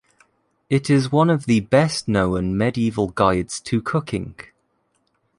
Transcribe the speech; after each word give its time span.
It 0.67 0.89
is 0.89 1.11
one 1.11 1.29
of 1.29 1.45
the 1.45 1.59
best-known 1.59 2.57
medieval 2.57 3.09
guides 3.11 3.59
to 3.59 3.83
cooking. 3.83 4.33